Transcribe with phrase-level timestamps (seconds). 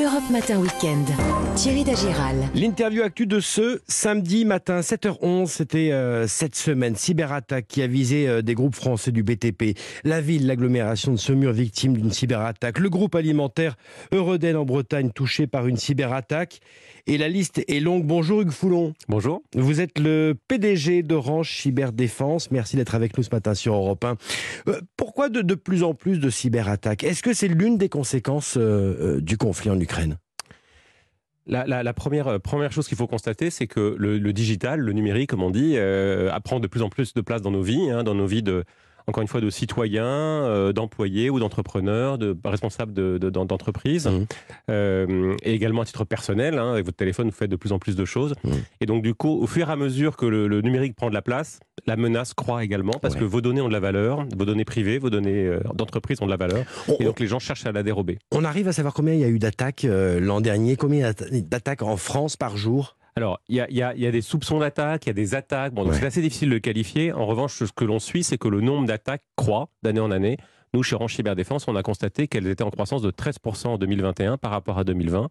[0.00, 1.06] Europe Matin Weekend.
[1.56, 2.36] Thierry Dagiral.
[2.54, 6.96] L'interview actu de ce samedi matin, 7h11, c'était euh, cette semaine.
[6.96, 9.76] Cyberattaque qui a visé euh, des groupes français du BTP.
[10.04, 12.78] La ville, l'agglomération de Semur, victime d'une cyberattaque.
[12.78, 13.76] Le groupe alimentaire
[14.12, 16.60] Eureden en Bretagne, touché par une cyberattaque.
[17.06, 18.06] Et la liste est longue.
[18.06, 18.94] Bonjour Hugues Foulon.
[19.08, 19.42] Bonjour.
[19.54, 22.50] Vous êtes le PDG d'Orange Cyberdéfense.
[22.50, 24.16] Merci d'être avec nous ce matin sur Europe 1.
[24.68, 27.04] Euh, pourquoi de, de, plus en plus de cyberattaques?
[27.04, 29.89] Est-ce que c'est l'une des conséquences euh, euh, du conflit en Ukraine?
[31.46, 35.42] La, la, première, chose qu'il faut constater, c'est que le, le, digital, le numérique, comme
[35.42, 38.14] on dit, euh, prend de plus en plus de place dans nos vies, hein, dans
[38.14, 38.64] nos vies de,
[39.06, 44.26] encore une fois, de citoyens, euh, d'employés ou d'entrepreneurs, de responsables d'entreprises, de, de, mmh.
[44.70, 46.58] euh, et également à titre personnel.
[46.58, 48.34] Hein, avec votre téléphone, vous faites de plus en plus de choses.
[48.44, 48.50] Mmh.
[48.80, 51.14] Et donc, du coup, au fur et à mesure que le, le numérique prend de
[51.14, 53.20] la place, la menace croît également parce ouais.
[53.20, 56.26] que vos données ont de la valeur, vos données privées, vos données euh, d'entreprise ont
[56.26, 58.18] de la valeur, on, et donc les gens cherchent à la dérober.
[58.32, 61.96] On arrive à savoir combien il y a eu d'attaques l'an dernier, combien d'attaques en
[61.96, 62.96] France par jour?
[63.16, 65.34] Alors, il y a, y, a, y a, des soupçons d'attaques, il y a des
[65.34, 65.74] attaques.
[65.74, 65.98] Bon, donc ouais.
[65.98, 67.12] c'est assez difficile de le qualifier.
[67.12, 70.36] En revanche, ce que l'on suit, c'est que le nombre d'attaques croît d'année en année.
[70.72, 74.36] Nous, chez Orange Cyberdéfense, on a constaté qu'elles étaient en croissance de 13% en 2021
[74.36, 75.28] par rapport à 2020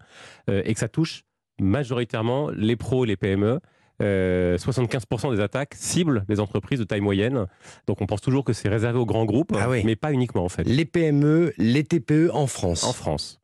[0.50, 1.24] euh, et que ça touche
[1.60, 3.60] majoritairement les pros, les PME.
[4.02, 7.48] Euh, 75% des attaques ciblent les entreprises de taille moyenne.
[7.88, 9.82] Donc on pense toujours que c'est réservé aux grands groupes, ah oui.
[9.86, 10.64] mais pas uniquement en fait.
[10.64, 12.86] Les PME, les TPE en France.
[12.86, 13.39] En France.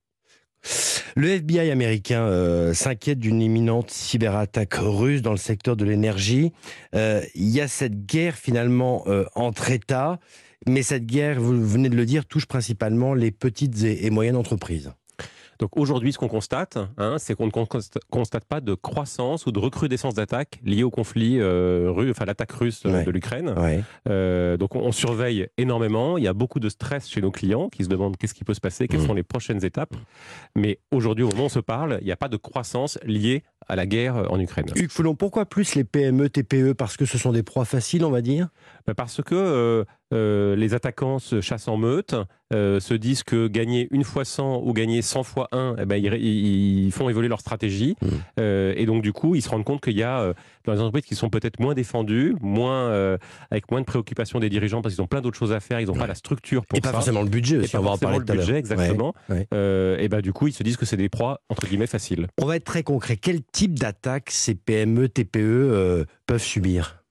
[1.15, 6.51] Le FBI américain euh, s'inquiète d'une imminente cyberattaque russe dans le secteur de l'énergie.
[6.93, 10.19] Euh, il y a cette guerre finalement euh, entre États,
[10.67, 14.35] mais cette guerre, vous venez de le dire, touche principalement les petites et, et moyennes
[14.35, 14.91] entreprises.
[15.59, 17.51] Donc aujourd'hui, ce qu'on constate, hein, c'est qu'on ne
[18.09, 22.51] constate pas de croissance ou de recrudescence d'attaques liées au conflit euh, russe, enfin l'attaque
[22.51, 23.03] russe ouais.
[23.03, 23.53] de l'Ukraine.
[23.57, 23.83] Ouais.
[24.09, 26.17] Euh, donc on, on, surveille énormément.
[26.17, 28.53] Il y a beaucoup de stress chez nos clients qui se demandent qu'est-ce qui peut
[28.53, 29.07] se passer, quelles mmh.
[29.07, 29.95] sont les prochaines étapes.
[30.55, 33.43] Mais aujourd'hui, au moment où on se parle, il n'y a pas de croissance liée
[33.67, 34.65] à la guerre en Ukraine.
[34.75, 38.11] Hugues Foulon, pourquoi plus les PME, TPE Parce que ce sont des proies faciles, on
[38.11, 38.49] va dire?
[38.95, 39.83] Parce que euh,
[40.13, 42.15] euh, les attaquants se chassent en meute,
[42.53, 45.95] euh, se disent que gagner une fois 100 ou gagner 100 fois 1, eh ben,
[45.95, 47.95] ils, ils, font évoluer leur stratégie.
[48.01, 48.07] Mmh.
[48.39, 50.33] Euh, et donc, du coup, ils se rendent compte qu'il y a
[50.65, 53.17] dans les entreprises qui sont peut-être moins défendues, moins,
[53.49, 55.87] avec moins de préoccupations des dirigeants parce qu'ils ont plein d'autres choses à faire, ils
[55.87, 55.99] n'ont ouais.
[55.99, 56.89] pas la structure pour et ça.
[56.89, 59.13] Et pas forcément le budget aussi, et pas forcément le budget, exactement.
[59.29, 60.03] Ouais, ouais.
[60.03, 62.27] et ben, du coup, ils se disent que c'est des proies, entre guillemets, faciles.
[62.41, 63.17] On va être très concret.
[63.17, 67.01] Quel type d'attaque ces PME, TPE euh, peuvent subir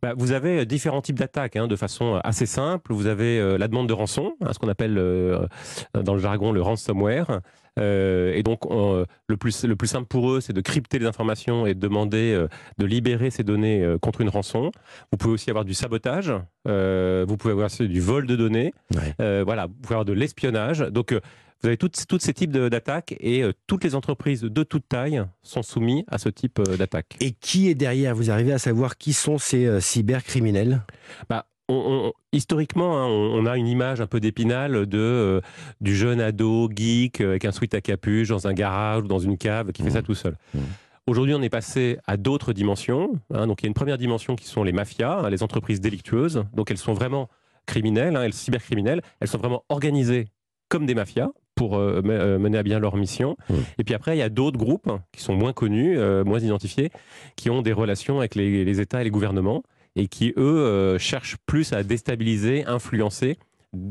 [0.00, 2.92] bah, vous avez différents types d'attaques hein, de façon assez simple.
[2.92, 5.46] Vous avez euh, la demande de rançon, hein, ce qu'on appelle euh,
[5.94, 7.40] dans le jargon le ransomware.
[7.78, 11.06] Euh, et donc, on, le, plus, le plus simple pour eux, c'est de crypter les
[11.06, 12.48] informations et de demander euh,
[12.78, 14.70] de libérer ces données euh, contre une rançon.
[15.10, 16.30] Vous pouvez aussi avoir du sabotage.
[16.66, 18.74] vous pouvez avoir du vol de données.
[18.94, 19.42] Ouais.
[19.42, 20.80] voilà, vous pouvez avoir de l'espionnage.
[20.80, 21.14] Donc,
[21.62, 25.62] vous avez tous ces types d'attaques et euh, toutes les entreprises de toute taille sont
[25.62, 27.16] soumises à ce type euh, d'attaque.
[27.20, 28.16] Et qui est derrière?
[28.16, 30.82] Vous arrivez à savoir qui sont ces euh, cybercriminels?
[31.28, 35.40] Bah, on, on, historiquement, hein, on, on, a une image un peu d'épinal de
[35.80, 39.38] du jeune ado geek avec un sweat à capuche dans un garage ou dans une
[39.38, 39.86] cave qui mmh.
[39.86, 40.36] fait ça tout seul.
[40.54, 40.58] Mmh.
[41.06, 43.12] Aujourd'hui, on est passé à d'autres dimensions.
[43.32, 45.80] Hein, donc, il y a une première dimension qui sont les mafias, hein, les entreprises
[45.80, 46.44] délictueuses.
[46.54, 47.28] Donc, elles sont vraiment
[47.66, 49.02] criminelles, elles cybercriminelles.
[49.20, 50.26] Elles sont vraiment organisées
[50.68, 53.36] comme des mafias pour euh, mener à bien leur mission.
[53.48, 53.54] Mmh.
[53.78, 56.90] Et puis après, il y a d'autres groupes qui sont moins connus, euh, moins identifiés,
[57.36, 59.62] qui ont des relations avec les, les États et les gouvernements
[59.96, 63.36] et qui, eux, euh, cherchent plus à déstabiliser, influencer,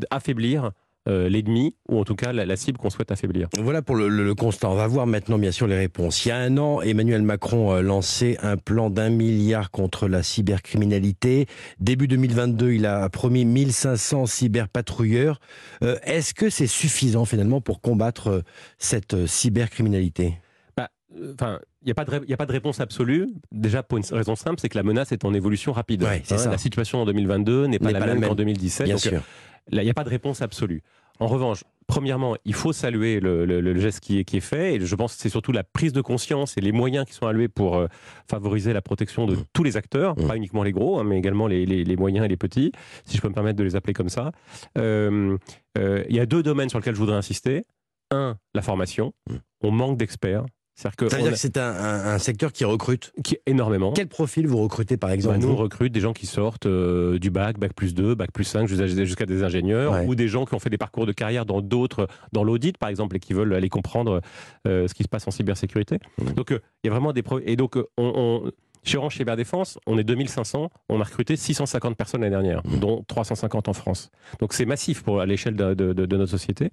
[0.09, 0.71] affaiblir
[1.09, 3.47] euh, l'ennemi, ou en tout cas la, la cible qu'on souhaite affaiblir.
[3.57, 4.69] Voilà pour le, le, le, constat.
[4.69, 6.25] On va voir maintenant bien sûr les réponses.
[6.25, 10.21] Il y a un an, Emmanuel Macron euh, lançait un plan d'un milliard contre la
[10.21, 11.47] cybercriminalité.
[11.79, 15.39] Début 2022, il a promis 1500 cyberpatrouilleurs.
[15.83, 18.43] Euh, Est-ce que c'est suffisant finalement pour combattre
[18.77, 20.35] cette cybercriminalité?
[20.77, 20.89] Bah,
[21.33, 23.29] Enfin, il n'y a, a, pas de réponse absolue.
[23.51, 26.03] Déjà, pour une raison simple, c'est que la menace est en évolution rapide.
[26.03, 28.29] Ouais, hein, la situation en 2022 n'est pas, pas, la même, même.
[28.29, 28.85] qu'en 2017.
[28.85, 29.23] Bien donc, sûr.
[29.71, 30.83] Là, il n'y a pas de réponse absolue.
[31.19, 34.75] En revanche, premièrement, il faut saluer le, le, le geste qui est, qui est, fait,
[34.75, 37.27] et je pense que c'est surtout la prise de conscience et les moyens qui sont
[37.27, 37.87] alloués pour euh,
[38.27, 39.43] favoriser la protection de mmh.
[39.53, 40.27] tous les acteurs, mmh.
[40.27, 42.71] pas uniquement les gros, hein, mais également les, les, les, moyens et les petits,
[43.05, 44.31] si je peux me permettre de les appeler comme ça.
[44.77, 45.37] Euh,
[45.77, 47.65] euh, il y a deux domaines sur lesquels je voudrais insister.
[48.09, 49.13] Un, la formation.
[49.29, 49.35] Mmh.
[49.61, 50.45] On manque d'experts
[50.75, 51.29] c'est-à-dire que, -dire a...
[51.31, 53.91] que c'est un, un, un, secteur qui recrute qui énormément.
[53.93, 57.19] Quel profil vous recrutez par exemple bah, Nous, on recrute des gens qui sortent euh,
[57.19, 60.05] du bac, bac plus 2, bac plus 5, jusqu'à des ingénieurs, ouais.
[60.07, 62.89] ou des gens qui ont fait des parcours de carrière dans d'autres, dans l'audit par
[62.89, 64.21] exemple, et qui veulent aller comprendre
[64.67, 65.99] euh, ce qui se passe en cybersécurité.
[66.17, 66.31] Mmh.
[66.33, 67.21] Donc, euh, il y a vraiment des...
[67.21, 67.39] Pro...
[67.45, 68.51] Et donc, on, on
[68.83, 72.79] Chez Orange Cyberdéfense, on est 2500, on a recruté 650 personnes l'année dernière, Mmh.
[72.79, 74.09] dont 350 en France.
[74.39, 76.71] Donc c'est massif pour à l'échelle de, de- de- de notre société.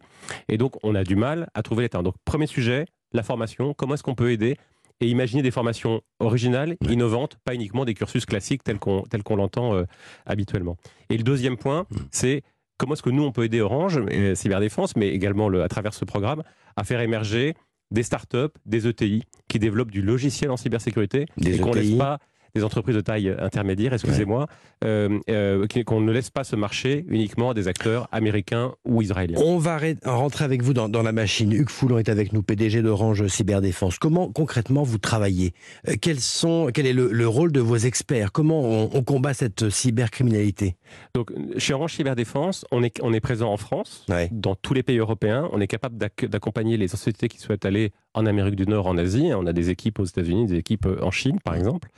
[0.49, 2.03] Et donc on a du mal à trouver les terrains.
[2.03, 3.75] Donc premier sujet, la formation.
[3.75, 4.57] Comment est-ce qu'on peut aider
[5.01, 9.85] et imaginer des formations originales, innovantes, pas uniquement des cursus classiques tels qu'on l'entend euh,
[10.27, 10.77] habituellement.
[11.09, 11.97] Et le deuxième point, Mmh.
[12.11, 12.43] c'est
[12.79, 15.95] comment est-ce que nous on peut aider Orange, euh, Cyberdéfense, mais également le- à travers
[15.95, 16.43] ce programme,
[16.77, 17.55] à faire émerger
[17.93, 21.91] des startups, des ETI qui développent du logiciel en cybersécurité Des et qu'on ETI.
[21.91, 22.19] laisse pas
[22.59, 24.47] des entreprises de taille intermédiaire, excusez-moi,
[24.85, 29.39] euh, euh, qu'on ne laisse pas ce marché uniquement à des acteurs américains ou israéliens.
[29.43, 31.53] On va rentrer avec vous dans, dans la machine.
[31.53, 33.99] Hugues Foulon est avec nous, PDG d'Orange Cyberdéfense.
[33.99, 35.53] Comment concrètement vous travaillez?
[35.89, 38.33] Euh, quels sont, Quel est le, le rôle de vos experts?
[38.33, 40.77] Comment on, on combat cette cybercriminalité?
[41.15, 44.29] Donc, chez Orange Cyberdéfense, on est, on est présent en France, Ouais.
[44.33, 45.49] dans tous les pays européens.
[45.53, 48.99] On est capable d'acc- d'accompagner les sociétés qui souhaitent aller en Amérique du Nord, en
[48.99, 49.31] Asie.
[49.35, 51.89] On a des équipes aux États-Unis, des équipes euh, en Chine, par exemple.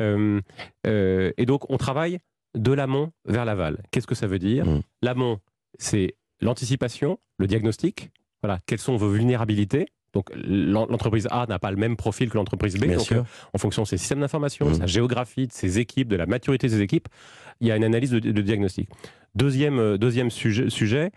[0.00, 0.40] Euh,
[0.86, 2.18] euh, et donc, on travaille
[2.56, 3.82] de l'amont vers l'aval.
[3.90, 4.80] Qu'est-ce que ça veut dire Mm.
[5.02, 5.38] L'amont,
[5.78, 8.10] c'est l'anticipation, le diagnostic.
[8.42, 12.36] Voilà, quelles sont vos vulnérabilités donc l'en- l'entreprise A n'a pas le même profil que
[12.36, 12.86] l'entreprise B.
[12.86, 13.24] Bien donc, sûr.
[13.54, 14.76] en fonction de ses systèmes d'information, de Mhm.
[14.78, 17.06] sa géographie, de ses équipes, de la maturité de ses équipes,
[17.60, 18.88] il y a une analyse de, de diagnostic.
[19.36, 21.12] Deuxième, deuxième sujet, sujet,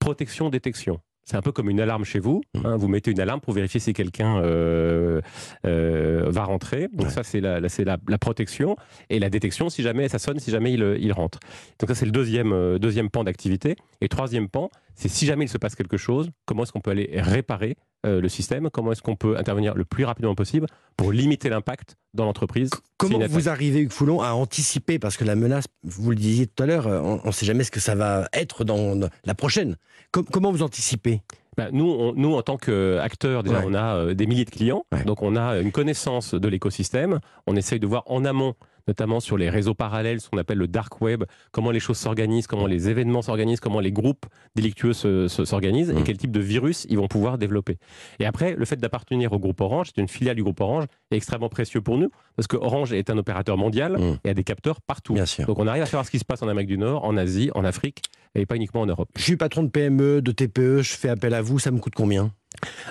[0.00, 0.98] protection, détection.
[1.24, 2.42] C'est un peu comme une alarme chez vous.
[2.54, 2.66] Mhm.
[2.66, 5.20] hein, vous mettez une alarme pour vérifier si quelqu'un euh,
[5.66, 6.88] euh, va rentrer.
[6.92, 7.12] Donc Ouais.
[7.12, 8.76] ça, c'est la, la- c'est la, la protection.
[9.08, 11.38] Et la détection, si jamais ça sonne, si jamais il, il rentre.
[11.78, 13.76] Donc ça, c'est le deuxième, euh, deuxième pan d'activité.
[14.00, 16.90] Et troisième pan, c'est si jamais il se passe quelque chose, comment est-ce qu'on peut
[16.90, 18.68] aller réparer euh, le système?
[18.70, 20.66] Comment est-ce qu'on peut intervenir le plus rapidement possible
[20.96, 22.70] pour limiter l'impact dans l'entreprise?
[22.98, 24.98] Comment vous arrivez, Hugues Foulon, à anticiper?
[24.98, 27.64] Parce que la menace, vous le disiez tout à l'heure, euh, on ne sait jamais
[27.64, 29.76] ce que ça va être dans la prochaine.
[30.10, 31.20] Com- comment vous anticipez?
[31.56, 33.64] Bah, nous, on- nous, en tant qu'acteurs, déjà, Ouais.
[33.66, 35.04] on a euh, des milliers de clients, Ouais.
[35.04, 37.20] donc on a une connaissance de l'écosystème.
[37.46, 38.54] On essaye de voir en amont,
[38.88, 42.46] notamment sur les réseaux parallèles, ce qu'on appelle le dark web, comment les choses s'organisent,
[42.46, 46.04] comment les événements s'organisent, comment les groupes délictueux se- se- s'organisent et Mhm.
[46.04, 47.78] quel type de virus ils vont pouvoir développer.
[48.20, 51.16] Et après, le fait d'appartenir au groupe Orange, c'est une filiale du groupe Orange, est
[51.16, 54.18] extrêmement précieux pour nous parce que Orange est un opérateur mondial Mhm.
[54.24, 55.14] et a des capteurs partout.
[55.14, 55.46] Bien sûr.
[55.46, 57.50] Donc on arrive à savoir ce qui se passe en Amérique du Nord, en Asie,
[57.54, 58.02] en Afrique
[58.34, 59.08] et pas uniquement en Europe.
[59.16, 61.94] Je suis patron de PME, de TPE, je fais appel à vous, ça me coûte
[61.94, 62.30] combien?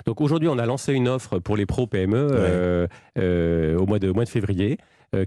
[0.06, 4.00] Donc aujourd'hui, on a lancé une offre pour les pros PME euh, euh, au, mois
[4.00, 4.78] de, au mois de février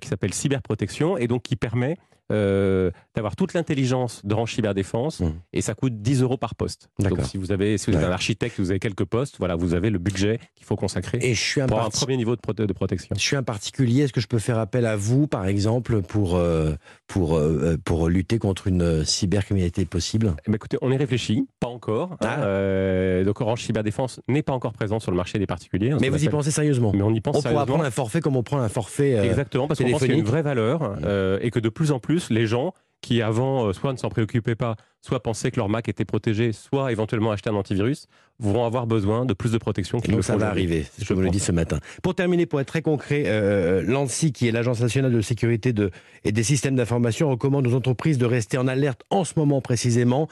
[0.00, 1.96] qui s'appelle Cyberprotection et donc qui permet
[2.32, 5.34] euh, d'avoir toute l'intelligence d'Orange Cyberdéfense Mhm.
[5.52, 6.88] et ça coûte 10 euros par poste.
[6.98, 8.08] Donc si vous, avez, si vous êtes Ouais.
[8.08, 11.34] un architecte, vous avez quelques postes, voilà, vous avez le budget qu'il faut consacrer Et
[11.34, 13.14] je suis un, pour un premier niveau de, prote- de protection.
[13.16, 16.36] je suis un particulier, est-ce que je peux faire appel à vous, par exemple, pour,
[16.36, 16.74] euh,
[17.06, 20.34] pour, euh, pour lutter contre une cybercriminalité possible?
[20.46, 22.12] Eh ben, écoutez, on y réfléchit, pas encore.
[22.12, 22.16] hein.
[22.22, 22.42] Ah.
[22.44, 25.90] Euh, donc Orange Cyberdéfense n'est pas encore présent sur le marché des particuliers.
[25.92, 26.92] hein, Mais vous y pensez sérieusement?
[26.94, 27.66] Mais on y pense On pourra sérieusement.
[27.74, 29.12] prendre un forfait comme on prend un forfait.
[29.26, 31.92] Exactement, parce qu'on pense qu'il y a une vraie valeur euh, et que de plus
[31.92, 32.72] en plus, les gens
[33.04, 36.52] qui avant euh, soit ne s'en préoccupaient pas, soit pensaient que leur Mac était protégé,
[36.52, 38.06] soit éventuellement achetaient un antivirus,
[38.38, 39.98] vont avoir besoin de plus de protection.
[39.98, 41.78] Donc ça va arriver, Je je me le dis ce matin.
[42.02, 45.90] Pour terminer, pour être très concret, euh, l'ANSI, qui est l'Agence nationale de sécurité de,
[46.24, 50.28] et des systèmes d'information, recommande aux entreprises de rester en alerte en ce moment précisément.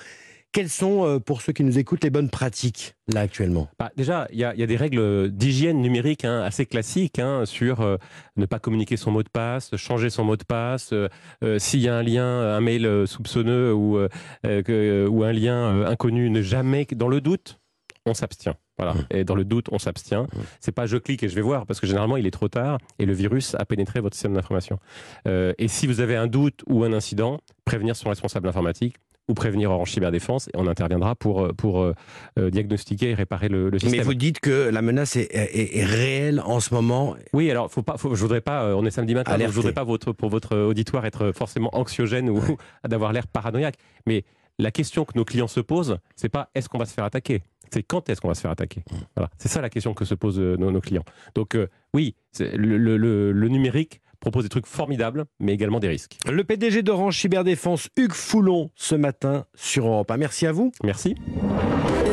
[0.52, 3.68] Quelles sont, euh, pour ceux qui nous écoutent, les bonnes pratiques là actuellement?
[3.78, 7.18] Bah, déjà, il y, a il y a des règles d'hygiène numérique hein, assez classiques
[7.18, 7.96] hein, sur euh,
[8.36, 11.08] ne pas communiquer son mot de passe, changer son mot de passe, euh,
[11.42, 13.98] euh, s'il y a un lien, un mail soupçonneux ou,
[14.42, 17.58] que- ou un lien inconnu, ne jamais, dans le doute,
[18.04, 18.54] on s'abstient.
[18.76, 18.94] Voilà.
[18.94, 19.06] Mmh.
[19.10, 20.26] Et dans le doute, on s'abstient.
[20.60, 22.78] C'est pas je clique et je vais voir, parce que généralement, il est trop tard
[22.98, 24.78] et le virus a pénétré votre système d'information.
[25.26, 28.96] Euh, et si vous avez un doute ou un incident, prévenir son responsable informatique
[29.32, 31.94] ou prévenir Orange Cyberdéfense et on interviendra pour, euh, pour euh,
[32.38, 33.98] euh, diagnostiquer et réparer le, le système.
[34.00, 37.16] Mais vous dites que la menace est, est- est réelle en ce moment.
[37.32, 39.72] Oui, alors faut pas, faut, je voudrais pas, on est samedi matin, donc je voudrais
[39.72, 42.40] pas votre, pour votre auditoire être forcément anxiogène ou
[42.86, 43.76] d'avoir l'air paranoïaque.
[44.06, 44.24] Mais
[44.58, 47.42] la question que nos clients se posent, c'est pas est-ce qu'on va se faire attaquer,
[47.72, 48.82] c'est quand est-ce qu'on va se faire attaquer?
[49.16, 51.04] Voilà, c'est ça la question que se posent nos, nos clients.
[51.34, 56.16] Donc euh, oui, le numérique propose des trucs formidables, mais également des risques.
[56.30, 60.16] Le PDG d'Orange Cyberdéfense, Hugues Foulon, ce matin sur Europe 1.
[60.16, 60.72] Merci à vous.
[60.82, 61.14] Merci.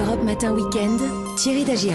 [0.02, 1.00] Europe Matin Weekend,
[1.38, 1.88] Thierry Dagiral.